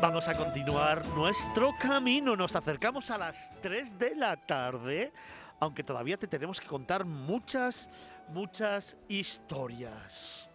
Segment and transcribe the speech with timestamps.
[0.00, 2.36] Vamos a continuar nuestro camino.
[2.36, 5.12] Nos acercamos a las 3 de la tarde,
[5.60, 7.88] aunque todavía te tenemos que contar muchas,
[8.28, 10.48] muchas historias.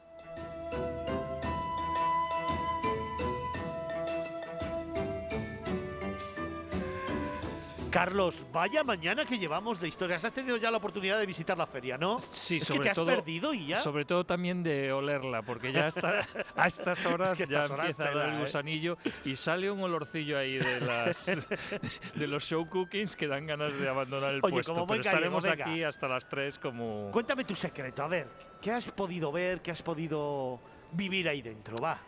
[7.89, 10.23] Carlos, vaya mañana que llevamos de historias.
[10.23, 12.19] Has tenido ya la oportunidad de visitar la feria, ¿no?
[12.19, 13.77] Sí, es sobre que te has todo, perdido y ya.
[13.77, 18.11] Sobre todo también de olerla, porque ya está, a estas horas que ya horas empieza
[18.11, 18.39] a dar el ¿eh?
[18.41, 21.25] gusanillo y sale un olorcillo ahí de las
[22.15, 24.73] de los show cookings que dan ganas de abandonar el Oye, puesto.
[24.75, 28.27] como Pero estaremos aquí hasta las 3 como Cuéntame tu secreto, a ver,
[28.61, 30.59] ¿qué has podido ver, qué has podido
[30.91, 31.75] vivir ahí dentro?
[31.83, 31.99] Va.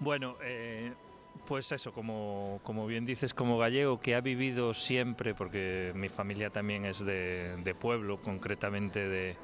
[0.00, 0.92] Bueno, eh,
[1.38, 6.50] pues eso, como, como bien dices, como gallego que ha vivido siempre, porque mi familia
[6.50, 9.36] también es de, pueblo, concretamente de,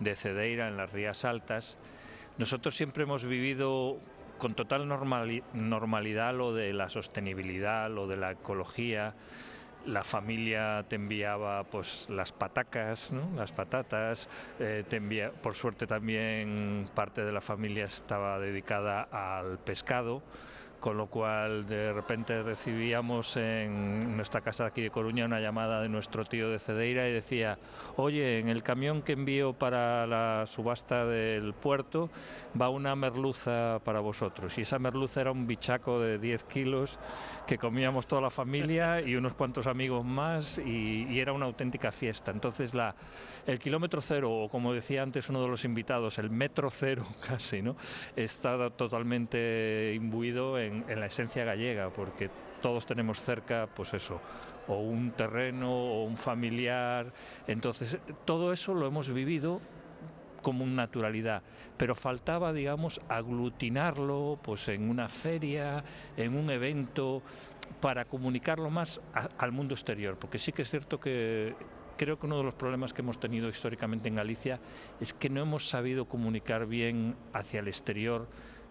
[0.00, 1.78] de Cedeira, en las Rías Altas,
[2.38, 3.98] nosotros siempre hemos vivido
[4.38, 9.14] con total normali- normalidad lo de la sostenibilidad, lo de la ecología.
[9.86, 16.90] La familia te enviaba pues las patacas, las patatas, eh, te envía, por suerte también
[16.92, 20.24] parte de la familia estaba dedicada al pescado,
[20.80, 25.80] con lo cual de repente recibíamos en nuestra casa de aquí de Coruña una llamada
[25.80, 27.58] de nuestro tío de Cedeira y decía,
[27.96, 32.10] oye, en el camión que envío para la subasta del puerto
[32.60, 34.56] va una merluza para vosotros.
[34.58, 36.98] Y esa merluza era un bichaco de 10 kilos
[37.46, 42.30] que comíamos toda la familia y unos cuantos amigos más y, era una auténtica fiesta.
[42.30, 42.94] Entonces la,
[43.46, 47.62] el kilómetro cero, o como decía antes uno de los invitados, el metro cero casi,
[47.62, 47.76] ¿no?
[48.14, 54.20] está totalmente imbuido en, en la esencia gallega, porque todos tenemos cerca, pues eso,
[54.68, 57.12] o un terreno o un familiar.
[57.46, 59.60] Entonces, todo eso lo hemos vivido
[60.42, 61.42] como una naturalidad,
[61.76, 65.82] pero faltaba, digamos, aglutinarlo pues en una feria,
[66.16, 67.22] en un evento,
[67.80, 69.00] para comunicarlo más
[69.38, 71.54] al mundo exterior, porque sí que es cierto que
[71.96, 74.60] creo que uno de los problemas que hemos tenido históricamente en Galicia
[75.00, 78.28] es que no hemos sabido comunicar bien hacia el exterior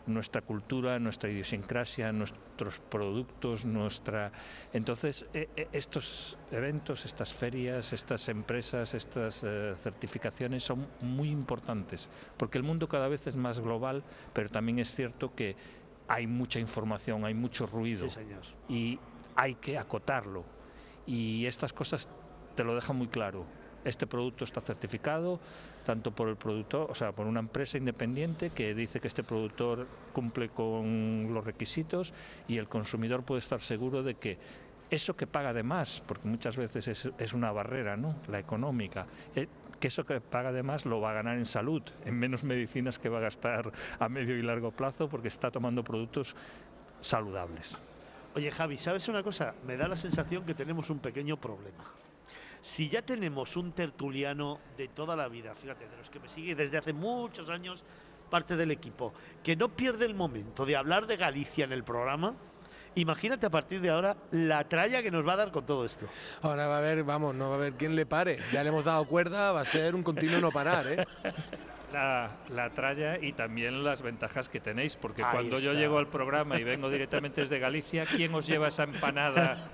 [0.07, 4.31] nuestra cultura, nuestra idiosincrasia, nuestros productos, nuestra...
[4.73, 12.09] Entonces, eh, eh, estos eventos, estas ferias, estas empresas, estas eh, certificaciones son muy importantes,
[12.37, 15.55] porque el mundo cada vez es más global, pero también es cierto que
[16.07, 18.43] hay mucha información, hay mucho ruido Sí, señor.
[18.69, 18.99] y
[19.35, 20.43] hay que acotarlo.
[21.07, 22.07] Y estas cosas
[22.55, 23.45] te lo dejan muy claro.
[23.85, 25.39] Este producto está certificado
[25.85, 29.87] tanto por el productor, o sea, por una empresa independiente que dice que este productor
[30.11, 32.13] cumple con los requisitos
[32.47, 34.37] y el consumidor puede estar seguro de que
[34.89, 38.15] eso que paga de más, porque muchas veces es, una barrera, ¿no?
[38.27, 39.47] La económica, eh,
[39.79, 42.99] que eso que paga de más lo va a ganar en salud, en menos medicinas
[42.99, 46.35] que va a gastar a medio y largo plazo porque está tomando productos
[47.01, 47.77] saludables.
[48.35, 49.53] Oye, Javi, ¿sabes una cosa?
[49.65, 51.83] Me da la sensación que tenemos un pequeño problema.
[52.65, 56.55] Si ya tenemos un tertuliano de toda la vida, fíjate, de los que me sigue
[56.55, 57.83] desde hace muchos años,
[58.31, 62.33] parte del equipo, que no pierde el momento de hablar de Galicia en el programa,
[62.95, 66.07] imagínate a partir de ahora la tralla que nos va a dar con todo esto.
[66.41, 68.39] Ahora va a haber, vamos, no va a haber quien le pare.
[68.51, 71.05] Ya le hemos dado cuerda, va a ser un continuo no parar, ¿eh?
[71.95, 75.79] la, la tralla y también las ventajas que tenéis, porque Ahí cuando yo está.
[75.81, 79.69] llego al programa y vengo directamente desde Galicia, ¿quién os lleva esa empanada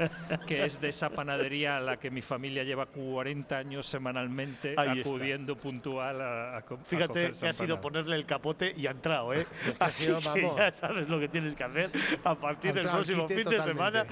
[0.46, 5.00] que es de esa panadería a la que mi familia lleva 40 años semanalmente Ahí
[5.00, 5.10] está.
[5.10, 9.48] acudiendo puntual a, a Fíjate que ha sido ponerle el capote y ha entrado, ¿eh?
[9.80, 11.90] ha Así sido, que ya sabes lo que tienes que hacer
[12.24, 14.06] a partir del próximo fin de semana.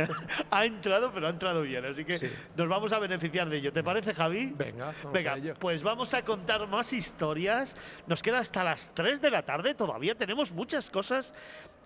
[0.50, 1.84] ha entrado, pero ha entrado bien.
[1.84, 2.28] Así que Sí.
[2.56, 3.72] nos vamos a beneficiar de ello.
[3.72, 4.52] ¿Te parece, Javi?
[4.56, 5.54] Venga, vamos Venga, a ello.
[5.58, 7.55] pues vamos a contar más historias.
[8.06, 9.74] Nos queda hasta las 3 de la tarde.
[9.74, 11.34] Todavía tenemos muchas cosas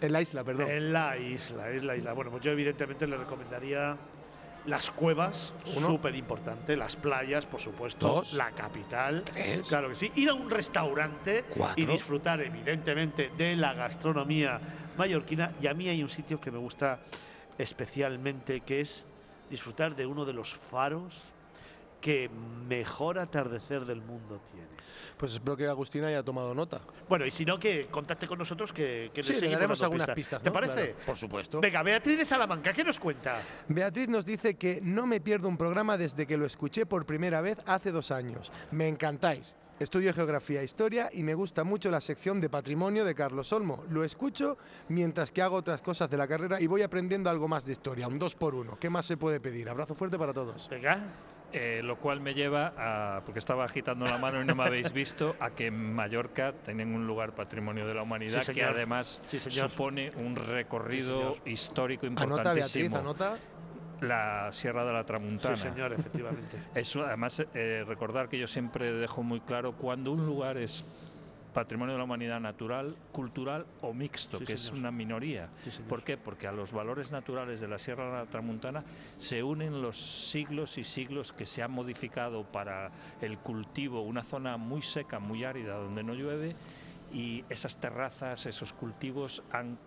[0.02, 0.70] En la isla, perdón.
[0.70, 2.14] En la isla, es la isla.
[2.14, 3.96] Bueno, pues yo evidentemente le recomendaría
[4.66, 8.34] las cuevas, súper importante, las playas, por supuesto, Dos.
[8.34, 9.68] la capital, Tres.
[9.68, 11.82] claro que sí, ir a un restaurante Cuatro.
[11.82, 14.60] y disfrutar evidentemente de la gastronomía
[14.98, 15.52] mallorquina.
[15.62, 17.00] Y a mí hay un sitio que me gusta
[17.58, 19.06] especialmente, que es
[19.50, 21.20] disfrutar de uno de los faros
[22.02, 22.30] que
[22.68, 24.68] mejor atardecer del mundo tiene.
[25.18, 26.82] Pues espero que Agustina haya tomado nota.
[27.08, 30.42] Bueno, y si no, que contacte con nosotros, que, que Sí, le daremos algunas pistas.
[30.42, 30.54] ¿Te ¿no?
[30.54, 30.92] parece?
[30.94, 31.62] Claro, por supuesto.
[31.62, 33.40] Venga, Beatriz de Salamanca, ¿qué nos cuenta?
[33.68, 37.42] Beatriz nos dice que no me pierdo un programa desde que lo escuché por primera
[37.42, 38.52] vez hace dos años.
[38.72, 39.56] Me encantáis.
[39.80, 43.84] Estudio Geografía e Historia y me gusta mucho la sección de Patrimonio de Carlos Olmo.
[43.90, 44.58] Lo escucho
[44.90, 48.08] mientras que hago otras cosas de la carrera y voy aprendiendo algo más de historia,
[48.08, 48.78] un dos por uno.
[48.80, 49.68] ¿Qué más se puede pedir?
[49.70, 50.70] Abrazo fuerte para todos.
[50.70, 51.00] Venga.
[51.54, 54.94] Eh, lo cual me lleva a, porque estaba agitando la mano y no me habéis
[54.94, 59.22] visto, a que en Mallorca tienen un lugar patrimonio de la humanidad Sí, que además
[59.28, 62.84] Sí, supone un recorrido Sí, histórico Anota, importantísimo.
[62.84, 63.38] Beatriz, anota.
[64.00, 65.56] La Sierra de la Tramuntana.
[65.56, 66.58] Sí, señor, efectivamente.
[66.76, 70.86] Eso, además, eh, recordar que yo siempre dejo muy claro cuando un lugar es
[71.54, 75.50] patrimonio de la humanidad natural, cultural o mixto, Sí, que es una minoría.
[75.64, 75.82] Sí.
[75.88, 76.18] ¿Por qué?
[76.18, 78.84] Porque a los valores naturales de la Sierra de la Tramuntana
[79.18, 84.58] se unen los siglos y siglos que se han modificado para el cultivo, una zona
[84.58, 86.56] muy seca, muy árida, donde no llueve,
[87.14, 89.78] y esas terrazas, esos cultivos han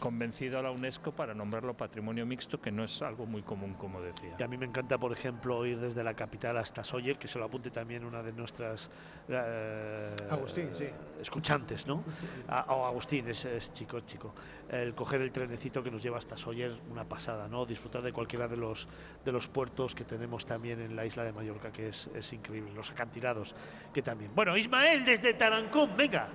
[0.00, 4.00] convencido a la UNESCO para nombrarlo patrimonio mixto, que no es algo muy común, como
[4.00, 4.34] decía.
[4.38, 7.38] Y a mí me encanta, por ejemplo, ir desde la capital hasta Sóller, que se
[7.38, 8.88] lo apunte también una de nuestras
[9.28, 10.86] eh, Agustín, sí.
[11.20, 12.04] escuchantes, ¿no?
[12.48, 14.34] A- o Agustín, es, es chico, es chico.
[14.68, 17.66] El coger el trenecito que nos lleva hasta Sóller, una pasada, ¿no?
[17.66, 18.88] Disfrutar de cualquiera de los,
[19.24, 22.72] de los puertos que tenemos también en la isla de Mallorca, que es, es increíble.
[22.72, 23.54] Los acantilados,
[23.92, 24.30] que también.
[24.34, 26.28] Bueno, Ismael, desde Tarancón, venga.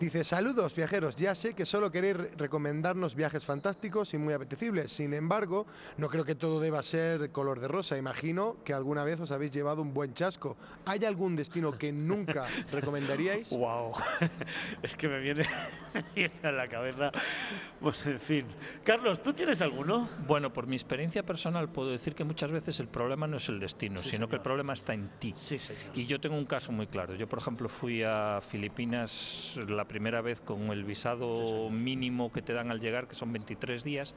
[0.00, 2.30] Dice, saludos viajeros, ya sé que solo queréis re-
[3.02, 5.66] recomendarnos viajes fantásticos y muy apetecibles, sin embargo,
[5.96, 9.50] no creo que todo deba ser color de rosa, imagino que alguna vez os habéis
[9.50, 10.56] llevado un buen chasco.
[10.86, 13.50] ¿Hay algún destino que nunca recomendaríais?
[13.56, 13.92] Wow,
[14.82, 15.46] es que me viene
[16.42, 17.10] a la cabeza.
[17.80, 18.46] Pues en fin.
[18.84, 20.08] Carlos, ¿tú tienes alguno?
[20.26, 23.58] Bueno, por mi experiencia personal puedo decir que muchas veces el problema no es el
[23.58, 24.42] destino, Sí, sino que el señor.
[24.44, 25.34] problema está en ti.
[25.36, 25.82] Sí, señor.
[25.94, 27.14] Y yo tengo un caso muy claro.
[27.16, 32.52] Yo, por ejemplo, fui a Filipinas la primera vez con el visado mínimo que te
[32.52, 34.14] dan al llegar, que son 23 días,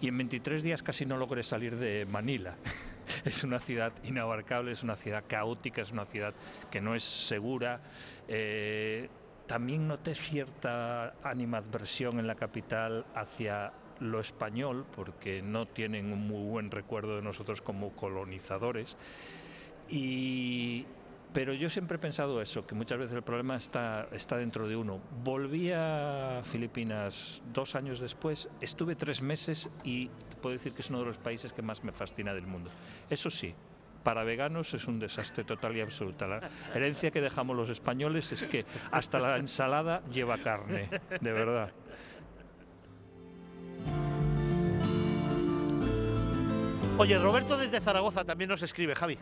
[0.00, 2.56] y en 23 días casi no logré salir de Manila.
[3.24, 6.34] es una ciudad inabarcable, es una ciudad caótica, es una ciudad
[6.70, 7.80] que no es segura.
[8.28, 9.08] Eh,
[9.46, 16.42] también noté cierta animadversión en la capital hacia lo español, porque no tienen un muy
[16.48, 18.96] buen recuerdo de nosotros como colonizadores.
[19.88, 20.86] Y,
[21.32, 24.76] pero yo siempre he pensado eso, que muchas veces el problema está, está dentro de
[24.76, 25.00] uno.
[25.22, 30.10] Volví a Filipinas dos años después, estuve tres meses y
[30.42, 32.70] puedo decir que es uno de los países que más me fascina del mundo.
[33.08, 33.54] Eso sí.
[34.02, 36.26] Para veganos es un desastre total y absoluta.
[36.26, 36.40] La
[36.74, 40.88] herencia que dejamos los españoles es que hasta la ensalada lleva carne,
[41.20, 41.70] de verdad.
[46.96, 49.18] Oye, Roberto desde Zaragoza también nos escribe, Javi.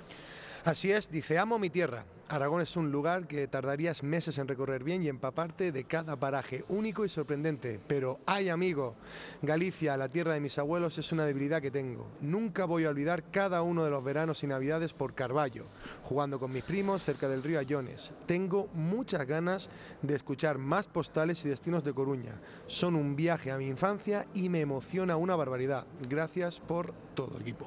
[0.64, 2.04] Así es, dice, amo mi tierra.
[2.30, 6.62] Aragón es un lugar que tardarías meses en recorrer bien y empaparte de cada paraje,
[6.68, 7.80] único y sorprendente.
[7.86, 8.96] Pero, ay amigo,
[9.40, 12.06] Galicia, la tierra de mis abuelos, es una debilidad que tengo.
[12.20, 15.64] Nunca voy a olvidar cada uno de los veranos y navidades por Carballo,
[16.02, 18.12] jugando con mis primos cerca del río Ayones.
[18.26, 19.70] Tengo muchas ganas
[20.02, 22.34] de escuchar más postales y destinos de Coruña.
[22.66, 25.86] Son un viaje a mi infancia y me emociona una barbaridad.
[26.10, 27.66] Gracias por todo, equipo.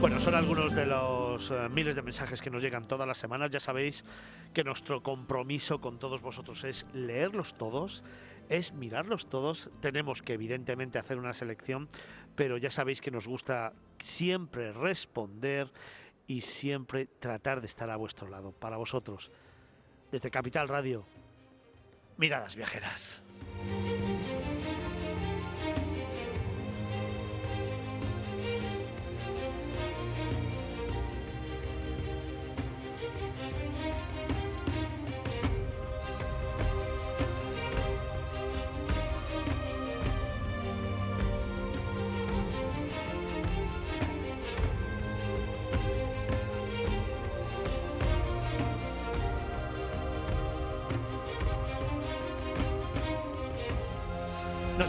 [0.00, 3.50] Bueno, son algunos de los eh, miles de mensajes que nos llegan todas las semanas.
[3.50, 4.04] Ya sabéis
[4.54, 8.04] que nuestro compromiso con todos vosotros es leerlos todos,
[8.48, 9.70] es mirarlos todos.
[9.80, 11.88] Tenemos que evidentemente hacer una selección,
[12.36, 15.72] pero ya sabéis que nos gusta siempre responder
[16.28, 19.32] y siempre tratar de estar a vuestro lado, para vosotros.
[20.12, 21.04] Desde Capital Radio,
[22.18, 23.20] miradas viajeras.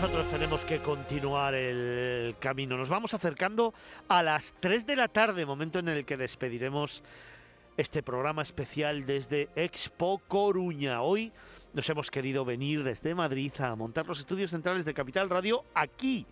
[0.01, 2.77] Nosotros tenemos que continuar el camino.
[2.77, 3.73] Nos vamos acercando
[4.07, 7.03] a las 3 de la tarde, momento en el que despediremos
[7.75, 11.01] este programa especial desde Expo Coruña.
[11.01, 11.33] Hoy
[11.73, 16.25] nos hemos querido venir desde Madrid a montar los estudios centrales de Capital Radio aquí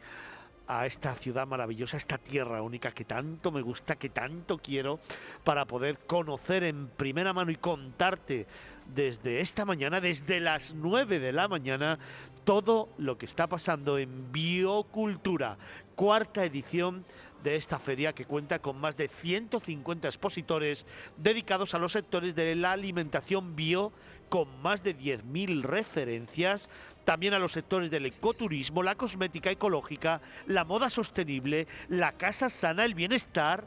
[0.66, 5.02] a esta ciudad maravillosa, esta tierra única que tanto me gusta, que tanto quiero,
[5.44, 8.48] para poder conocer en primera mano y contarte
[8.94, 12.00] desde esta mañana, desde las 9 de la mañana,
[12.44, 15.58] todo lo que está pasando en Biocultura,
[15.96, 17.06] cuarta edición
[17.44, 20.86] de esta feria que cuenta con más de 150 expositores
[21.17, 23.91] dedicados a los sectores de la alimentación bio,
[24.29, 26.70] con más de 10.000 referencias,
[27.06, 32.84] también a los sectores del ecoturismo, la cosmética ecológica, la moda sostenible, la casa sana,
[32.84, 33.65] el bienestar,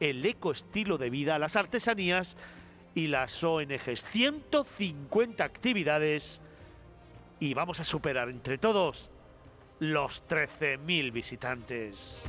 [0.00, 2.36] el ecoestilo de vida, las artesanías
[2.94, 4.04] y las ONGs.
[4.04, 6.40] 150 actividades
[7.40, 9.10] y vamos a superar entre todos
[9.80, 12.24] los 13.000 visitantes.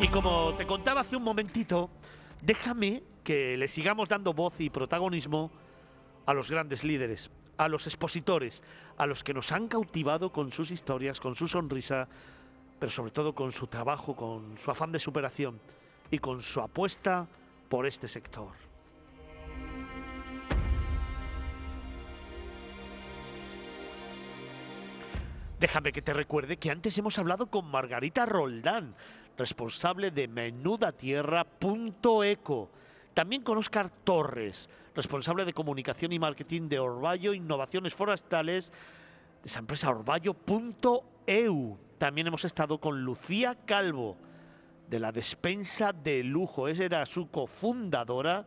[0.00, 1.90] Y como te contaba hace un momentito,
[2.42, 5.50] déjame que le sigamos dando voz y protagonismo
[6.26, 8.62] a los grandes líderes, a los expositores,
[8.96, 12.08] a los que nos han cautivado con sus historias, con su sonrisa,
[12.78, 15.60] pero sobre todo con su trabajo, con su afán de superación
[16.10, 17.26] y con su apuesta
[17.68, 18.64] por este sector.
[25.64, 28.94] Déjame que te recuerde que antes hemos hablado con Margarita Roldán,
[29.38, 32.70] responsable de menudatierra.eco.
[33.14, 38.72] También con Oscar Torres, responsable de comunicación y marketing de Orvallo Innovaciones Forestales,
[39.42, 41.78] de esa empresa orvallo.eu.
[42.04, 44.18] También hemos estado con Lucía Calvo,
[44.90, 46.68] de la despensa de lujo.
[46.68, 48.44] Esa era su cofundadora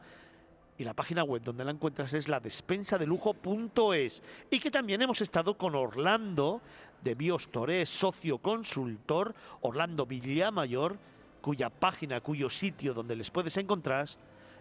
[0.78, 4.22] y la página web donde la encuentras es la despensadelujo.es.
[4.52, 6.62] Y que también hemos estado con Orlando
[7.04, 11.00] de Biostore, socio consultor, Orlando Villamayor,
[11.42, 14.08] cuya página, cuyo sitio donde les puedes encontrar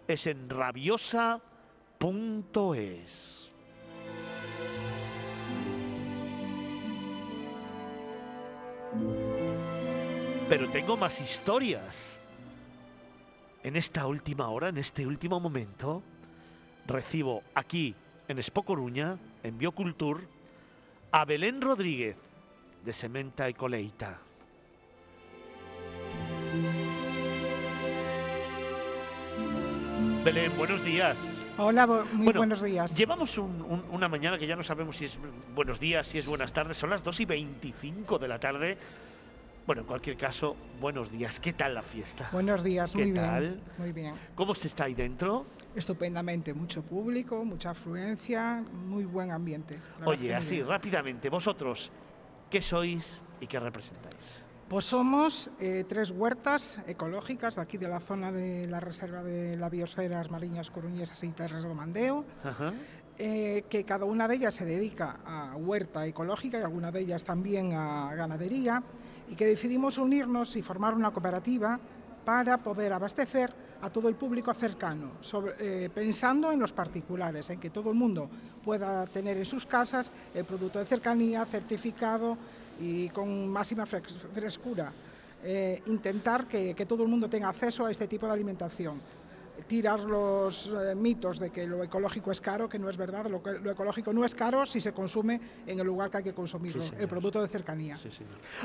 [0.07, 1.41] es en rabiosa.es.
[10.49, 12.19] Pero tengo más historias.
[13.63, 16.01] En esta última hora, en este último momento,
[16.85, 17.95] recibo aquí,
[18.27, 20.21] en Expo Coruña, en Biocultur,
[21.11, 22.15] a Belén Rodríguez,
[22.85, 24.21] de Sementa y Coleita.
[30.23, 31.17] Belén, buenos días.
[31.59, 32.95] Hola, muy Bueno, buenos días.
[32.95, 35.19] Llevamos un- un- una mañana que ya no sabemos si es
[35.55, 36.77] buenos días, si es buenas tardes.
[36.77, 38.77] Son las 2 y 25 de la tarde.
[39.65, 41.39] Bueno, en cualquier caso, buenos días.
[41.39, 42.29] ¿Qué tal la fiesta?
[42.31, 43.41] Buenos días, ¿Qué muy tal?
[43.41, 43.61] bien.
[43.79, 44.15] Muy bien.
[44.35, 45.45] ¿Cómo se está ahí dentro?
[45.75, 49.77] Estupendamente, mucho público, mucha afluencia, muy buen ambiente.
[50.05, 51.91] Oye, así, rápidamente, vosotros,
[52.49, 54.43] ¿qué sois y qué representáis?
[54.69, 59.55] Pues somos eh, tres huertas ecológicas de aquí de la zona de la Reserva de
[59.55, 62.73] la Biosfera As Mariñas Coruñesas y Terres do Mandeo, Ajá.
[63.17, 67.23] eh, que cada una de ellas se dedica a huerta ecológica y alguna de ellas
[67.23, 68.83] también a ganadería,
[69.29, 71.79] y que decidimos unirnos y formar una cooperativa
[72.25, 77.59] para poder abastecer a todo el público cercano, sobre- eh, pensando en los particulares, en
[77.61, 78.29] que todo el mundo
[78.65, 82.37] pueda tener en sus casas el producto de cercanía certificado
[82.79, 84.91] y con máxima frescura.
[85.43, 88.99] Eh, intentar que, que todo el mundo tenga acceso a este tipo de alimentación
[89.65, 93.41] tirar los eh, mitos de que lo ecológico es caro, que no es verdad, lo,
[93.61, 96.81] lo ecológico no es caro si se consume en el lugar que hay que consumirlo,
[96.81, 97.97] Sí, el producto de cercanía.
[97.97, 98.09] Sí.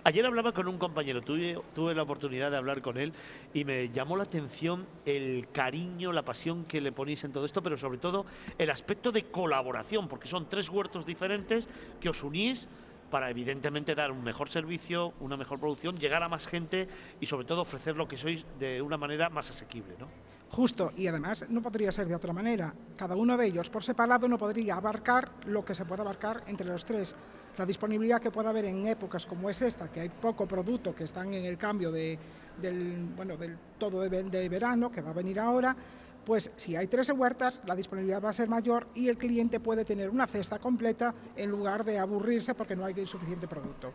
[0.04, 3.12] Ayer hablaba con un compañero, tuve, tuve la oportunidad de hablar con él
[3.54, 7.62] y me llamó la atención el cariño, la pasión que le ponéis en todo esto,
[7.62, 8.26] pero sobre todo
[8.58, 11.66] el aspecto de colaboración, porque son tres huertos diferentes
[12.00, 12.68] que os unís
[13.12, 16.88] para evidentemente dar un mejor servicio, una mejor producción, llegar a más gente
[17.20, 20.08] y sobre todo ofrecer lo que sois de una manera más asequible, ¿no?
[20.48, 22.72] Justo, y además no podría ser de otra manera.
[22.96, 26.66] Cada uno de ellos por separado no podría abarcar lo que se puede abarcar entre
[26.66, 27.14] los tres.
[27.58, 31.04] La disponibilidad que puede haber en épocas como es esta, que hay poco producto, que
[31.04, 32.18] están en el cambio de,
[32.62, 35.76] del, bueno, del todo de verano, que va a venir ahora,
[36.24, 39.84] pues si hay tres huertas, la disponibilidad va a ser mayor y el cliente puede
[39.84, 43.92] tener una cesta completa en lugar de aburrirse porque no hay suficiente producto.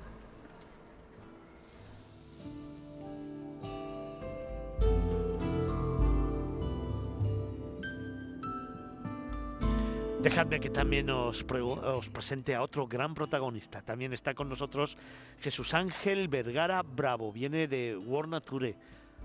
[10.22, 11.46] Dejadme que también os
[12.12, 13.82] presente a otro gran protagonista.
[13.82, 14.98] También está con nosotros
[15.40, 18.76] Jesús Ángel Vergara Bravo, viene de World Nature.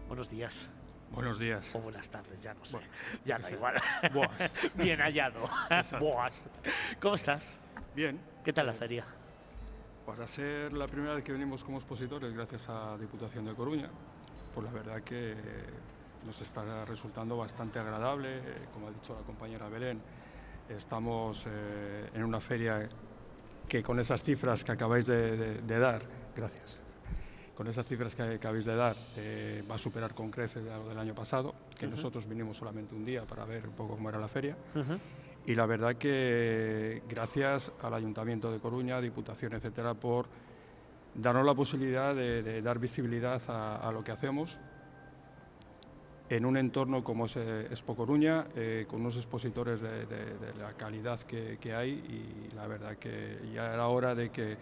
[0.07, 0.71] Buenos días.
[1.13, 1.75] Buenos días.
[1.75, 2.77] O buenas tardes, ya no sé.
[2.79, 2.89] Bueno,
[3.25, 3.57] ya da sea.
[3.57, 3.75] igual.
[4.13, 4.53] Boas.
[4.75, 5.45] Bien hallado.
[5.71, 5.99] Exacto.
[6.07, 6.49] Boas.
[7.01, 7.59] ¿Cómo estás?
[7.95, 8.19] Bien.
[8.45, 9.05] ¿Qué tal la feria?
[10.07, 13.89] Para ser la primera vez que venimos como expositores, gracias a Diputación de Coruña,
[14.55, 15.37] pues la verdad que
[16.27, 18.41] nos está resultando bastante agradable.
[18.73, 20.01] Como ha dicho la compañera Belén,
[20.69, 22.89] estamos eh, en una feria
[23.69, 26.03] que con esas cifras que acabáis de, de- de dar,
[26.35, 26.79] gracias,
[27.63, 30.79] con esas cifras que, que acabáis de dar, eh, va a superar con creces a
[30.79, 34.09] lo del año pasado, que nosotros vinimos solamente un día para ver un poco cómo
[34.09, 34.57] era la feria.
[35.47, 40.27] Y la verdad que gracias al Ayuntamiento de Coruña, Diputación, etcétera, por
[41.15, 44.59] darnos la posibilidad de, de dar visibilidad a, a lo que hacemos
[46.31, 50.55] en un entorno como es eh, Expo Coruña, eh, con unos expositores de, de- de
[50.61, 51.91] la calidad que, que hay.
[52.51, 54.57] Y la verdad que ya era hora de que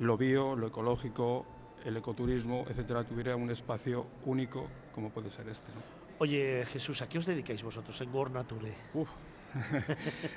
[0.00, 1.46] lo bio, lo ecológico,
[1.84, 5.72] el ecoturismo, etcétera, tuviera un espacio único como puede ser este.
[5.72, 5.80] ¿no?
[6.18, 8.74] Oye, Jesús, ¿a qué os dedicáis vosotros en World Nature?
[8.94, 9.08] Uf,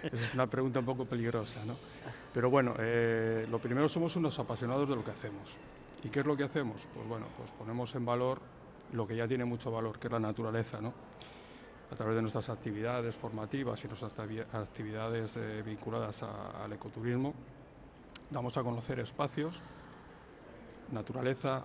[0.03, 1.75] esa es una pregunta un poco peligrosa, ¿no?
[2.33, 5.55] Pero bueno, eh, lo primero somos unos apasionados de lo que hacemos.
[6.03, 6.87] ¿Y qué es lo que hacemos?
[6.93, 8.39] Pues bueno, pues ponemos en valor
[8.93, 10.93] lo que ya tiene mucho valor, que es la naturaleza, ¿no?
[11.91, 17.33] A través de nuestras actividades formativas y nuestras activi- actividades eh, vinculadas a- al ecoturismo,
[18.31, 19.61] damos a conocer espacios,
[20.93, 21.63] naturaleza,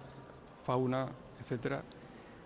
[0.62, 1.09] fauna,
[1.41, 1.83] etcétera,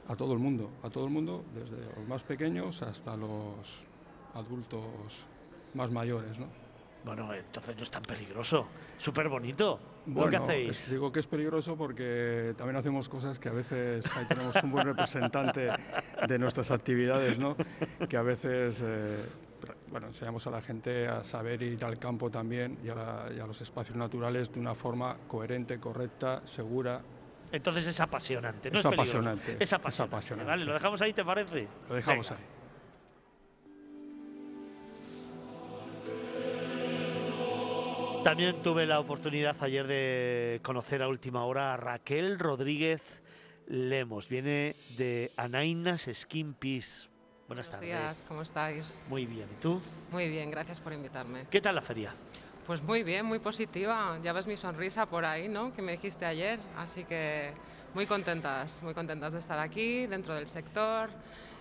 [0.08, 3.86] a todo el mundo, a todo el mundo, desde los más pequeños hasta los
[4.34, 4.82] adultos
[5.74, 6.46] más mayores, ¿no?
[7.04, 8.66] Bueno, entonces no es tan peligroso.
[8.96, 9.80] Súper bonito.
[10.06, 10.68] ¿Lo que Bueno, hacéis?
[10.84, 14.70] es- digo que es peligroso porque también hacemos cosas que a veces ahí tenemos un
[14.70, 15.70] buen representante
[16.28, 17.56] de nuestras actividades, ¿no?
[18.08, 19.16] Que a veces, eh,
[19.92, 23.38] bueno, enseñamos a la gente a saber ir al campo también y a, la- y
[23.38, 27.02] a los espacios naturales de una forma coherente, correcta, segura.
[27.52, 30.16] Entonces es apasionante, no es, Es apasionante, Es es apasionante.
[30.16, 30.50] apasionante.
[30.50, 31.68] Vale, lo dejamos ahí, ¿te parece?
[31.90, 32.40] Lo dejamos Venga.
[32.42, 32.48] ahí.
[38.24, 43.20] También tuve la oportunidad ayer de conocer a última hora a Raquel Rodríguez
[43.66, 44.28] Lemos.
[44.28, 47.08] Viene de Anainas Skin Peace.
[47.48, 47.88] Buenas Buenos tardes.
[47.88, 49.06] días, ¿cómo estáis?
[49.10, 49.46] Muy bien.
[49.50, 49.80] ¿Y tú?
[50.10, 51.46] Muy bien, gracias por invitarme.
[51.50, 52.14] ¿Qué tal la feria?
[52.66, 54.18] Pues muy bien, muy positiva.
[54.22, 55.72] Ya ves mi sonrisa por ahí, ¿no?
[55.74, 56.58] Que me dijiste ayer.
[56.78, 57.52] Así que
[57.94, 61.10] muy contentas, muy contentas de estar aquí, dentro del sector,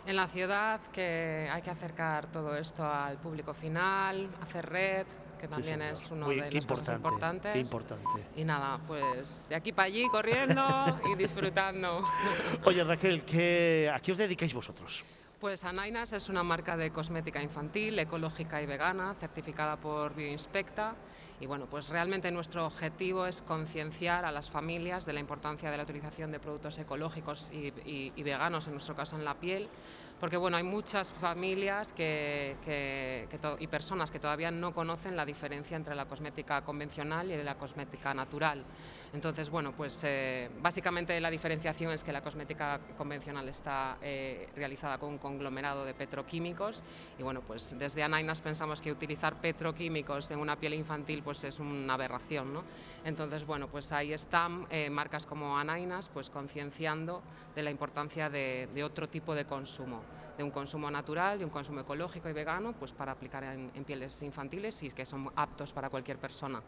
[0.05, 5.05] en la ciudad, que hay que acercar todo esto al público final, hacer red,
[5.39, 5.93] que Sí, también señor.
[5.93, 7.53] es uno de los importante, importantes.
[7.53, 8.05] Qué importante.
[8.37, 12.01] Y nada, pues de aquí para allí corriendo y disfrutando.
[12.65, 15.03] Oye, Raquel, ¿qué, ¿a qué os dedicáis vosotros?
[15.41, 20.93] Pues Anainas es una marca de cosmética infantil, ecológica y vegana, certificada por Bioinspecta.
[21.39, 25.77] Y bueno, pues realmente nuestro objetivo es concienciar a las familias de la importancia de
[25.77, 29.67] la utilización de productos ecológicos y, veganos, en nuestro caso en la piel,
[30.19, 33.27] porque bueno, hay muchas familias que, que-
[33.57, 38.13] y personas que todavía no conocen la diferencia entre la cosmética convencional y la cosmética
[38.13, 38.63] natural.
[39.13, 44.97] Entonces, bueno, pues eh, básicamente la diferenciación es que la cosmética convencional está eh, realizada
[44.97, 46.81] con un conglomerado de petroquímicos
[47.19, 51.59] y bueno, pues desde Anainas pensamos que utilizar petroquímicos en una piel infantil pues es
[51.59, 52.63] una aberración, ¿no?
[53.03, 57.21] Entonces, bueno, pues ahí están eh, marcas como Anainas pues concienciando
[57.53, 60.01] de la importancia de, otro tipo de consumo
[60.37, 64.23] de un consumo natural, de un consumo ecológico y vegano, pues para aplicar en pieles
[64.23, 66.63] infantiles y que son aptos para cualquier persona.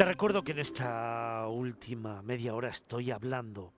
[0.00, 3.74] Te recuerdo que en esta última media hora estoy hablando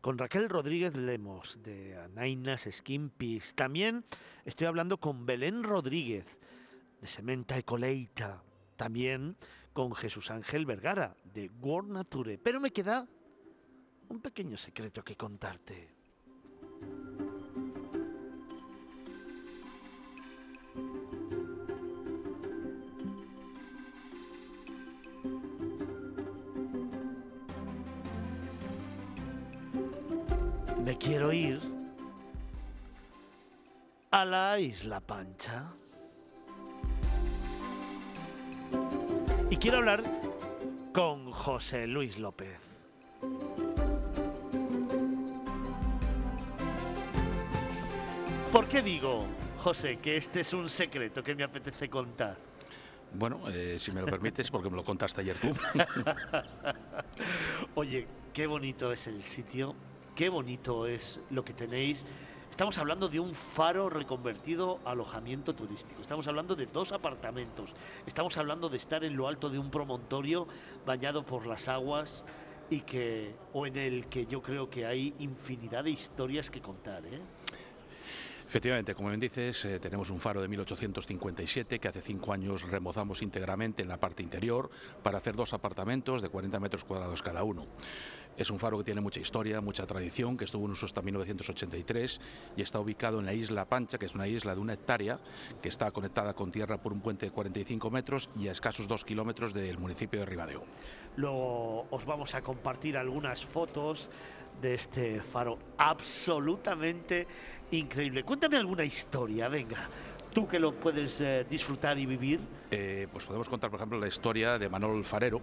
[0.00, 2.82] con Raquel Rodríguez Lemos de Anainas
[3.18, 3.52] Peace.
[3.54, 4.06] También
[4.46, 6.24] estoy hablando con Belén Rodríguez
[6.98, 8.42] de Sementa Ecoleita.
[8.76, 9.36] También
[9.74, 12.40] con Jesús Ángel Vergara de World.
[12.42, 13.06] Pero me queda
[14.08, 15.95] un pequeño secreto que contarte.
[34.30, 35.72] La Isla Pancha.
[39.50, 40.02] Y quiero hablar
[40.92, 42.78] con José Luis López.
[48.52, 49.26] ¿Por qué digo,
[49.58, 52.36] José, que este es un secreto que me apetece contar?
[53.12, 55.54] Bueno, eh, si me lo permites, porque me lo contaste ayer tú.
[57.76, 59.74] Oye, qué bonito es el sitio,
[60.14, 62.04] qué bonito es lo que tenéis.
[62.50, 66.00] Estamos hablando de un faro reconvertido alojamiento turístico.
[66.00, 67.74] Estamos hablando de dos apartamentos.
[68.06, 70.46] Estamos hablando de estar en lo alto de un promontorio
[70.86, 72.24] bañado por las aguas
[72.70, 77.04] y que o en el que yo creo que hay infinidad de historias que contar,
[77.04, 77.20] ¿eh?
[78.48, 83.20] Efectivamente, como bien dices, eh, tenemos un faro de 1857 que hace cinco años remozamos
[83.20, 84.70] íntegramente en la parte interior
[85.02, 87.66] para hacer dos apartamentos de 40 metros cuadrados cada uno.
[88.36, 92.20] Es un faro que tiene mucha historia, mucha tradición, que estuvo en uso hasta 1983
[92.56, 95.18] y está ubicado en la isla Pancha, que es una isla de una hectárea,
[95.60, 99.04] que está conectada con tierra por un puente de 45 metros y a escasos dos
[99.04, 100.62] kilómetros del municipio de Ribadeo.
[101.16, 104.10] Luego os vamos a compartir algunas fotos
[104.60, 107.26] de este faro absolutamente
[107.70, 108.22] increíble.
[108.24, 109.88] Cuéntame alguna historia, venga.
[110.32, 112.40] Tú que lo puedes eh, disfrutar y vivir.
[112.70, 115.40] Eh, pues podemos contar, por ejemplo, la historia de Manol Farero,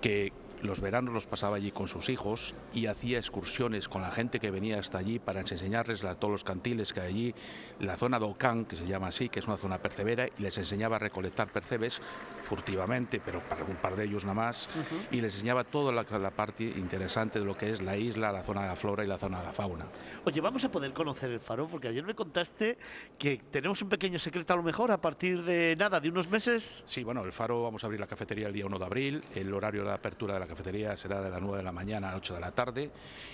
[0.00, 0.32] que
[0.62, 4.50] los veranos los pasaba allí con sus hijos y hacía excursiones con la gente que
[4.50, 7.34] venía hasta allí para enseñarles a todos los cantiles que hay allí,
[7.80, 10.56] la zona de Ocán, que se llama así, que es una zona percebera, y les
[10.56, 12.00] enseñaba a recolectar percebes
[12.40, 14.68] furtivamente, pero para un par de ellos nada más,
[15.10, 18.42] y les enseñaba toda la, la parte interesante de lo que es la isla, la
[18.42, 19.86] zona de la flora y la zona de la fauna.
[20.24, 22.78] Oye, vamos a poder conocer el faro, porque ayer me contaste
[23.18, 26.82] que tenemos un pequeño secreto a lo mejor a partir de nada, de unos meses.
[26.86, 29.24] Sí, bueno, el Faro vamos a abrir la cafetería el día 1 de abril.
[29.34, 32.16] El horario de apertura de la cafetería será de las 9 de la mañana a
[32.16, 32.90] 8 de la tarde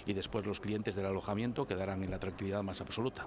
[0.06, 3.26] y después los clientes del alojamiento quedarán en la tranquilidad más absoluta.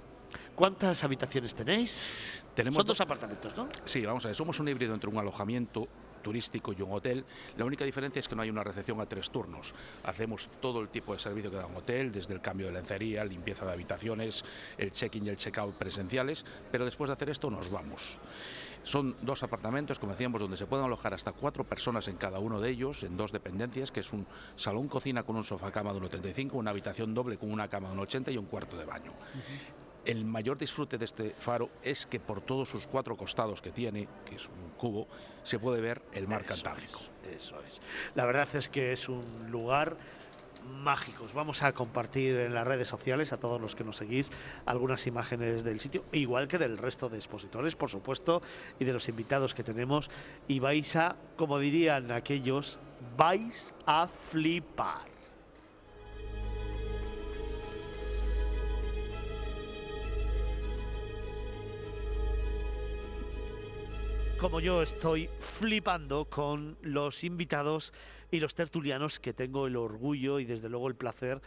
[0.56, 2.14] ¿Cuántas habitaciones tenéis?
[2.56, 3.68] Tenemos Son do- dos apartamentos, ¿no?
[3.86, 5.88] Sí, vamos a ver, somos un híbrido entre un alojamiento
[6.22, 7.26] turístico y un hotel.
[7.58, 9.74] La única diferencia es que no hay una recepción a tres turnos.
[10.04, 13.26] Hacemos todo el tipo de servicio que da un hotel, desde el cambio de lencería,
[13.26, 14.46] limpieza de habitaciones,
[14.78, 18.20] el check-in y el check-out presenciales, pero después de hacer esto nos vamos.
[18.84, 22.60] Son dos apartamentos, como decíamos, donde se pueden alojar hasta cuatro personas en cada uno
[22.60, 26.00] de ellos, en dos dependencias, que es un salón cocina con un sofá cama de
[26.00, 29.12] 1,85, una habitación doble con una cama de 1,80 y un cuarto de baño.
[30.04, 34.08] El mayor disfrute de este faro es que por todos sus cuatro costados que tiene,
[34.26, 35.08] que es un cubo,
[35.44, 37.00] se puede ver el mar Eso Cantábrico.
[37.30, 37.80] es, eso es.
[38.16, 39.96] La verdad es que es un lugar
[40.62, 41.26] mágico.
[41.26, 44.30] Os Vamos a compartir en las redes sociales a todos los que nos seguís
[44.66, 48.42] algunas imágenes del sitio, igual que del resto de expositores, por supuesto,
[48.80, 50.10] y de los invitados que tenemos.
[50.48, 52.80] Y vais a, como dirían aquellos,
[53.18, 55.11] vais a flipar.
[64.42, 67.94] Como yo estoy flipando con los invitados
[68.32, 71.40] y los tertulianos que tengo el orgullo y desde luego el placer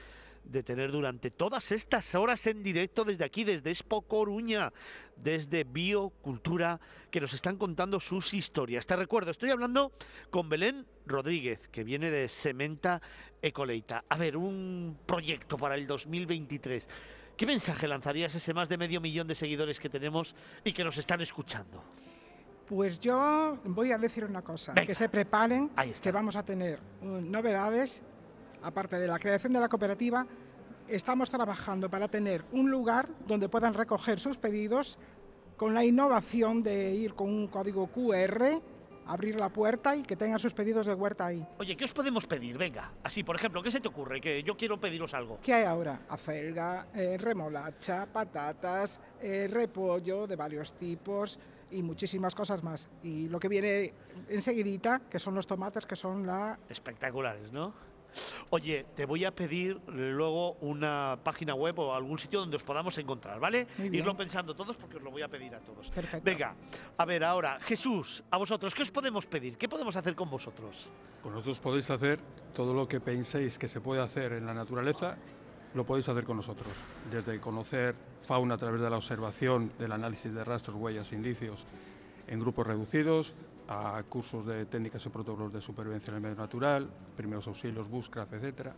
[0.44, 4.72] de tener durante todas estas horas en directo desde aquí, desde Expo Coruña,
[5.16, 6.78] desde Biocultura,
[7.10, 8.86] que nos están contando sus historias.
[8.86, 9.90] Te recuerdo, estoy hablando
[10.30, 13.02] con Belén Rodríguez, que viene de Sementa
[13.42, 14.04] Ecoleita.
[14.08, 16.88] A ver, un proyecto para el 2023.
[17.36, 20.84] ¿Qué mensaje lanzarías a ese más de medio millón de seguidores que tenemos y que
[20.84, 21.82] nos están escuchando?
[22.66, 24.86] Pues yo voy a decir una cosa, Venga.
[24.86, 28.02] que se preparen, que vamos a tener uh, novedades,
[28.62, 30.26] aparte de la creación de la cooperativa,
[30.88, 34.98] estamos trabajando para tener un lugar donde puedan recoger sus pedidos
[35.58, 38.60] con la innovación de ir con un código QR,
[39.06, 41.46] abrir la puerta y que tengan sus pedidos de huerta ahí.
[41.58, 42.56] Oye, ¿qué os podemos pedir?
[42.56, 44.22] Venga, así, por ejemplo, ¿qué se te ocurre?
[44.22, 45.38] Que yo quiero pediros algo.
[45.42, 46.00] ¿Qué hay ahora?
[46.08, 51.38] Acelga, eh, remolacha, patatas, eh, repollo de varios tipos
[51.74, 52.88] y muchísimas cosas más.
[53.02, 53.92] Y lo que viene
[54.28, 56.58] enseguidita, que son los tomates, que son la...
[56.68, 57.74] Espectaculares, ¿no?
[58.50, 62.96] Oye, te voy a pedir luego una página web o algún sitio donde os podamos
[62.98, 63.66] encontrar, ¿vale?
[63.78, 65.90] Irlo pensando todos porque os lo voy a pedir a todos.
[65.90, 66.24] Perfecto.
[66.24, 66.54] Venga,
[66.96, 69.56] a ver ahora, Jesús, a vosotros, ¿qué os podemos pedir?
[69.56, 70.88] ¿Qué podemos hacer con vosotros?
[71.22, 72.20] Pues vosotros podéis hacer
[72.54, 75.16] todo lo que penséis que se puede hacer en la naturaleza,
[75.74, 76.72] lo podéis hacer con nosotros.
[77.10, 81.66] Desde conocer fauna a través de la observación, del análisis de rastros, huellas, indicios
[82.26, 83.34] en grupos reducidos,
[83.68, 88.34] a cursos de técnicas y protocolos de supervivencia en el medio natural, primeros auxilios, bushcraft,
[88.34, 88.74] etcétera.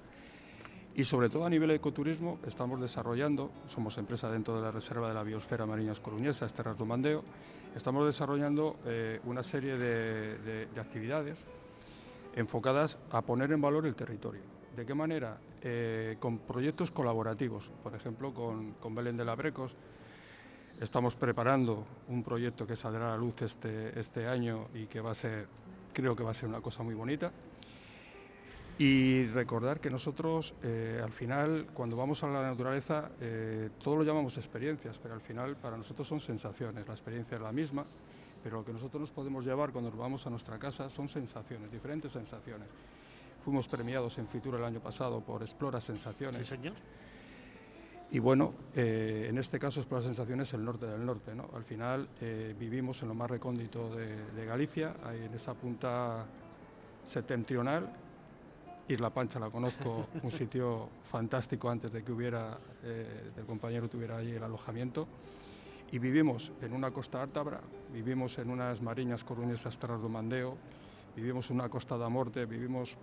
[0.95, 5.09] Y sobre todo a nivel de ecoturismo estamos desarrollando, somos empresa dentro de la Reserva
[5.09, 6.77] de la Biosfera Marinas Coruñesas, Terras
[7.75, 11.45] estamos desarrollando eh, una serie de actividades
[12.35, 14.43] enfocadas a poner en valor el territorio.
[14.77, 15.39] ¿De qué manera?
[15.69, 19.75] Eh, con proyectos colaborativos, por ejemplo, con, con Belén de la Brecos.
[20.81, 25.11] Estamos preparando un proyecto que saldrá a la luz este, este año y que va
[25.11, 25.49] a ser,
[25.93, 27.33] creo que va a ser una cosa muy bonita.
[28.79, 34.05] Y recordar que nosotros, eh, al final, cuando vamos a la naturaleza, eh, todo lo
[34.05, 36.87] llamamos experiencias, pero al final para nosotros son sensaciones.
[36.87, 37.85] La experiencia es la misma,
[38.41, 41.73] pero lo que nosotros nos podemos llevar cuando nos vamos a nuestra casa son sensaciones,
[41.73, 42.69] diferentes sensaciones.
[43.47, 46.49] Fuimos premiados en Fitur el año pasado por Explora Sensaciones.
[46.49, 46.73] ¿Sí, señor?
[48.11, 51.33] Y bueno, eh, en este caso es por las sensaciones el norte del norte.
[51.33, 51.49] ¿no?
[51.55, 56.27] Al final eh, vivimos en lo más recóndito de, de Galicia, ahí en esa punta
[57.05, 57.89] septentrional.
[58.89, 64.17] Isla Pancha la conozco, un sitio fantástico antes de que hubiera, eh, del compañero tuviera
[64.17, 65.07] allí el alojamiento.
[65.93, 67.61] Y vivimos en una costa ártabra,
[67.93, 70.59] vivimos en unas mariñas coruñesas terras do Mandeo,
[71.15, 72.99] vivimos en una costa da Morte, vivimos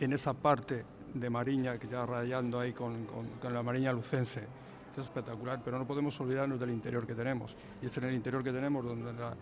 [0.00, 4.44] en esa parte de Mariña que ya rayando ahí con, con- con la Mariña lucense.
[4.92, 7.56] Es espectacular, pero no podemos olvidarnos del interior que tenemos.
[7.82, 9.34] Y es en el interior que tenemos donde la,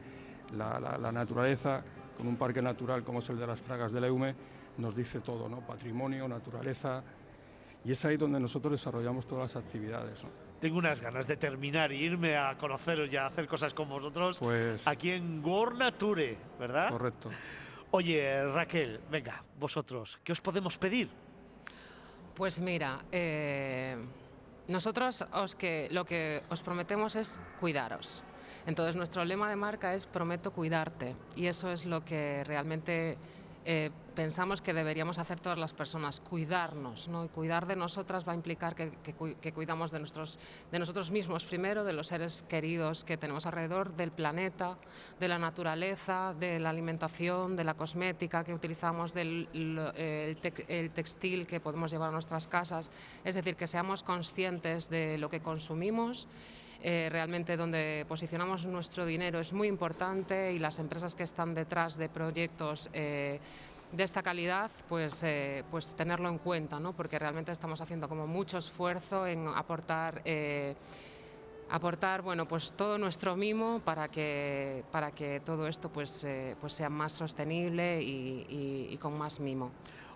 [0.56, 1.82] la- la- la naturaleza,
[2.16, 4.34] con un parque natural como es el de las Fragas de Leume,
[4.78, 5.60] nos dice todo, ¿no?
[5.60, 7.02] Patrimonio, naturaleza.
[7.84, 10.24] Y es ahí donde nosotros desarrollamos todas las actividades.
[10.24, 10.30] ¿no?
[10.60, 14.38] Tengo unas ganas de terminar e irme a conoceros y a hacer cosas con vosotros
[14.38, 16.88] Pues aquí en World Nature, ¿verdad?
[16.88, 17.30] correcto.
[17.96, 21.08] Oye, Raquel, venga, vosotros, ¿qué os podemos pedir?
[22.34, 23.94] Pues mira, eh,
[24.66, 28.24] nosotros os que, lo que os prometemos es cuidaros.
[28.66, 33.16] Entonces nuestro lema de marca es prometo cuidarte y eso es lo que realmente
[33.66, 37.08] eh, pensamos que deberíamos hacer todas las personas, cuidarnos.
[37.08, 37.24] ¿no?
[37.24, 40.38] Y cuidar de nosotras va a implicar que, que cu- que cuidamos de, nuestros,
[40.70, 44.76] de nosotros mismos primero, de los seres queridos que tenemos alrededor, del planeta,
[45.18, 51.46] de la naturaleza, de la alimentación, de la cosmética que utilizamos, del tec- el textil
[51.46, 52.90] que podemos llevar a nuestras casas.
[53.24, 56.28] Es decir, que seamos conscientes de lo que consumimos.
[56.86, 61.96] Eh, realmente donde posicionamos nuestro dinero es muy importante y las empresas que están detrás
[61.96, 63.40] de proyectos eh,
[63.90, 66.92] de esta calidad, pues, eh, pues tenerlo en cuenta, ¿no?
[66.92, 70.22] porque realmente estamos haciendo como mucho esfuerzo en aportar,
[71.70, 76.26] aportar bueno, pues todo nuestro mimo para que, para que todo esto pues,
[76.60, 79.70] pues sea más sostenible y, y- y con más mimo.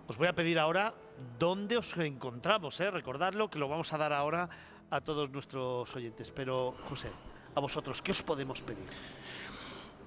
[0.07, 0.93] Os voy a pedir ahora
[1.39, 2.91] dónde os encontramos, ¿eh?
[2.91, 4.49] recordadlo que lo vamos a dar ahora
[4.89, 6.31] a todos nuestros oyentes.
[6.31, 7.09] Pero, José,
[7.55, 8.85] a vosotros, ¿qué os podemos pedir?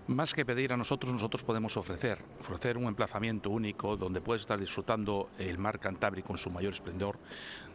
[0.09, 4.59] Más que pedir a nosotros, nosotros podemos ofrecer, ofrecer un emplazamiento único donde puedes estar
[4.59, 7.21] disfrutando el mar Cantábrico en su mayor esplendor,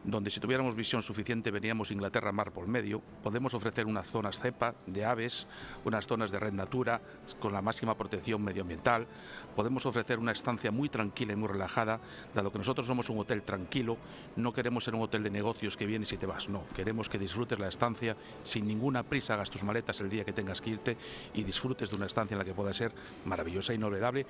[0.04, 4.76] donde si tuviéramos visión suficiente veríamos Inglaterra mar por medio, podemos ofrecer unas zonas cepa
[4.86, 5.48] de aves,
[5.86, 7.02] unas zonas de red natura
[7.40, 9.08] con la máxima protección medioambiental,
[9.56, 12.02] podemos ofrecer una estancia muy tranquila y muy relajada,
[12.36, 13.98] dado que nosotros somos un hotel tranquilo,
[14.36, 17.18] no queremos ser un hotel de negocios que vienes y te vas, no, queremos que
[17.18, 20.98] disfrutes la estancia sin ninguna prisa, hagas tus maletas el día que tengas que irte
[21.34, 22.92] y disfrutes de una estancia en la que pueda ser
[23.26, 24.26] maravillosa, inolvidable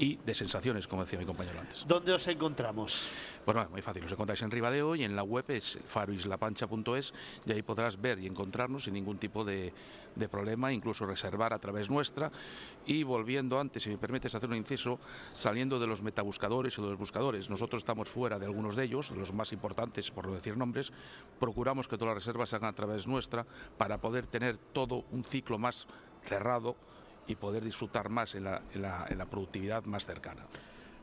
[0.00, 1.84] y de sensaciones, como decía mi compañero antes.
[1.86, 3.08] ¿Dónde os encontramos?
[3.44, 7.12] Bueno, muy fácil, os encontráis en Ribadeo y en la web es faroislapancha.es
[7.44, 9.74] y ahí podrás ver y encontrarnos sin ningún tipo de,
[10.16, 12.30] de problema, incluso reservar a través nuestra.
[12.86, 14.98] Y volviendo antes, si me permites hacer un inciso,
[15.34, 19.10] saliendo de los metabuscadores o de los buscadores, nosotros estamos fuera de algunos de ellos,
[19.10, 20.92] los más importantes, por no decir nombres,
[21.38, 23.44] procuramos que todas las reservas se hagan a través nuestra
[23.76, 25.86] para poder tener todo un ciclo más
[26.22, 26.76] cerrado
[27.30, 30.42] y poder disfrutar más en la, en la- en la productividad más cercana.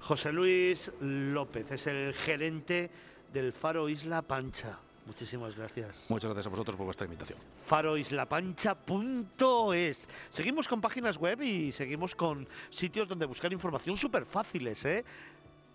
[0.01, 2.91] José Luis López es el gerente
[3.33, 4.77] del Faro Isla Pancha.
[5.05, 6.07] Muchísimas gracias.
[6.09, 7.39] Muchas gracias a vosotros por vuestra invitación.
[7.63, 10.07] faroislapancha.es.
[10.29, 15.05] Seguimos con páginas web y seguimos con sitios donde buscar información súper fáciles, ¿eh?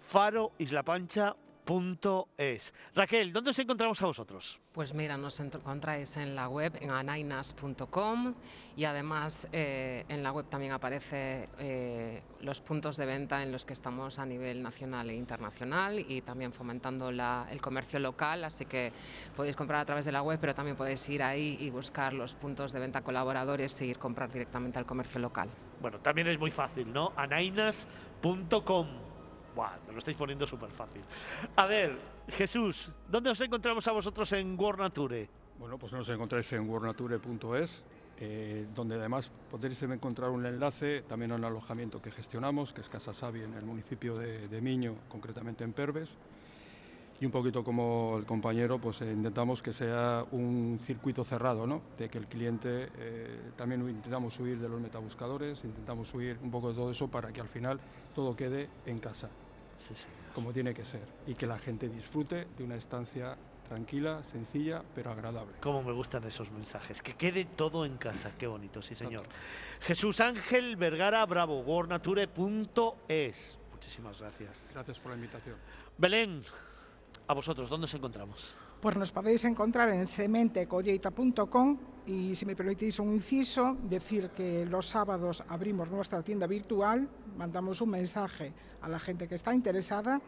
[0.03, 1.52] faroislapancha.es.
[2.95, 4.59] Raquel, ¿dónde os encontramos a vosotros?
[4.73, 8.35] Pues mira, nos encontráis en la web en anainas.com
[8.77, 13.65] y además eh, en la web también aparece eh, los puntos de venta en los
[13.65, 18.65] que estamos a nivel nacional e internacional y también fomentando la- el comercio local, así
[18.65, 18.93] que
[19.37, 22.35] podéis comprar a través de la web, pero también podéis ir ahí y buscar los
[22.35, 25.49] puntos de venta colaboradores e ir comprar directamente al comercio local.
[25.81, 27.13] Bueno, también es muy fácil, ¿no?
[27.17, 28.87] anainas.com.
[29.55, 31.03] Buah, me lo estáis poniendo súper fácil.
[31.57, 35.29] A ver, Jesús, ¿dónde os encontramos a vosotros en World Nature?
[35.59, 37.83] Bueno, pues nos encontráis en worldnature.es,
[38.19, 42.89] eh, donde además podréis encontrar un enlace también a un alojamiento que gestionamos, que es
[42.89, 46.19] Casa Savi en el municipio de, de Miño, concretamente en Perves.
[47.21, 51.81] Y un poquito como el compañero, pues eh, intentamos que sea un circuito cerrado, ¿no?
[51.97, 56.71] De que el cliente eh, también intentamos huir de los metabuscadores, intentamos huir un poco
[56.71, 57.79] de todo eso para que al final
[58.13, 59.31] todo quede en casa,
[59.79, 59.95] Sí,
[60.35, 63.37] como tiene que ser, y que la gente disfrute de una estancia
[63.69, 65.55] tranquila, sencilla, pero agradable.
[65.61, 67.01] Cómo me gustan esos mensajes.
[67.01, 68.33] Que quede todo en casa.
[68.39, 69.25] Qué bonito, sí, señor.
[69.81, 73.59] Jesús Ángel Vergara Bravo, worldnature.es.
[73.73, 74.71] Muchísimas gracias.
[74.75, 75.57] Gracias por la invitación.
[75.97, 76.43] Belén,
[77.27, 78.55] a vosotros, ¿dónde os encontramos?
[78.83, 84.89] Pues nos podéis encontrar en sementecolleita.com y si me permitís un inciso, decir que los
[84.89, 90.21] sábados abrimos nuestra tienda virtual, mandamos un mensaje a la gente que está interesada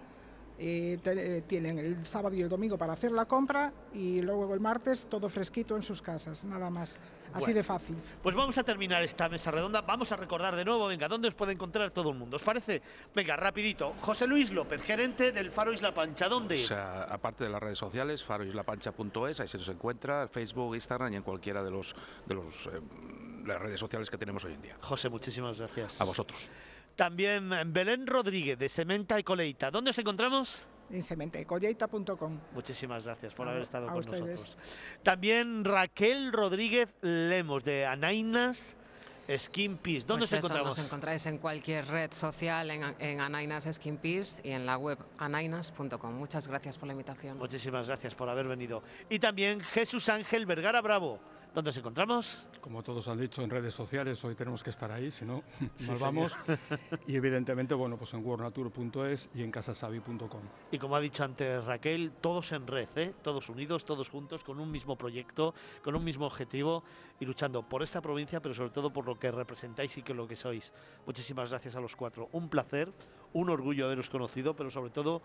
[0.58, 4.52] eh, te- eh, tienen el sábado y el domingo para hacer la compra y luego
[4.54, 6.96] el martes todo fresquito en sus casas, nada más.
[7.32, 7.54] Así Bueno.
[7.56, 7.96] de fácil.
[8.22, 9.80] Pues vamos a terminar esta mesa redonda.
[9.80, 12.36] Vamos a recordar de nuevo, venga, ¿dónde os puede encontrar todo el mundo?
[12.36, 12.80] ¿Os parece?
[13.12, 13.92] Venga, rapidito.
[14.02, 16.28] José Luis López, gerente del Faro Isla Pancha.
[16.28, 16.62] ¿Dónde?
[16.62, 21.16] O sea, aparte de las redes sociales, faroislapancha.es, ahí se nos encuentra, Facebook, Instagram y
[21.16, 22.80] en cualquiera de los de los eh,
[23.44, 24.76] las redes sociales que tenemos hoy en día.
[24.80, 26.00] José, muchísimas gracias.
[26.00, 26.48] A vosotros.
[26.96, 29.70] También Belén Rodríguez, de Sementa y Coleita.
[29.70, 30.66] ¿Dónde os encontramos?
[30.90, 32.38] En sementecolleita.com.
[32.52, 34.20] Muchísimas gracias por A- haber estado con ustedes.
[34.20, 34.56] nosotros.
[35.02, 38.76] También Raquel Rodríguez Lemos, de Anainas
[39.38, 40.06] Skin Peace.
[40.06, 40.76] ¿Dónde Pues os eso, encontramos?
[40.76, 44.98] Nos encontráis en cualquier red social, en, en Anainas Skin Peace y en la web
[45.18, 46.14] anainas.com.
[46.14, 47.38] Muchas gracias por la invitación.
[47.38, 48.82] Muchísimas gracias por haber venido.
[49.08, 51.18] Y también Jesús Ángel Vergara Bravo.
[51.54, 52.42] ¿Dónde os encontramos?
[52.60, 55.44] Como todos han dicho en redes sociales, hoy tenemos que estar ahí, si no,
[55.76, 56.36] Sí, nos vamos.
[57.06, 60.40] Y evidentemente, bueno, pues en worldnature.es y en casasavi.com.
[60.72, 63.14] Y como ha dicho antes Raquel, todos en red, ¿eh?
[63.22, 66.82] todos unidos, todos juntos, con un mismo proyecto, con un mismo objetivo
[67.20, 70.26] y luchando por esta provincia, pero sobre todo por lo que representáis y que lo
[70.26, 70.72] que sois.
[71.06, 72.28] Muchísimas gracias a los cuatro.
[72.32, 72.92] Un placer,
[73.32, 75.22] un orgullo haberos conocido, pero sobre todo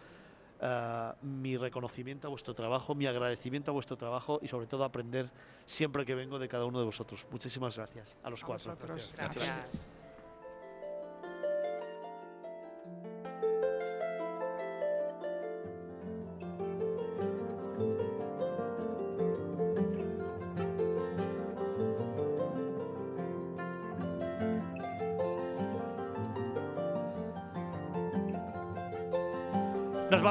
[0.61, 5.29] eh, mi reconocimiento a vuestro trabajo, mi agradecimiento a vuestro trabajo y sobre todo aprender
[5.65, 7.25] siempre que vengo de cada uno de vosotros.
[7.31, 8.71] Muchísimas gracias a los A cuatro.
[8.75, 9.13] vosotros.
[9.17, 10.08] Gracias.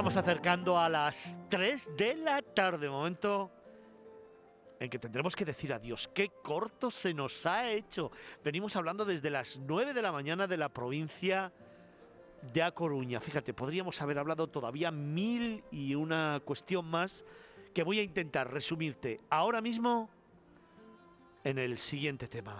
[0.09, 3.51] Nos vamos acercando a las 3 de la tarde, momento
[4.81, 6.09] en que tendremos que decir adiós.
[6.09, 8.11] Qué corto se nos ha hecho.
[8.42, 11.53] Venimos hablando desde las 9 de la mañana de la provincia
[12.40, 13.21] de A Coruña.
[13.21, 17.23] Fíjate, podríamos haber hablado todavía mil y una cuestión más
[17.75, 20.09] que voy a intentar resumirte ahora mismo
[21.44, 22.57] en el siguiente tema.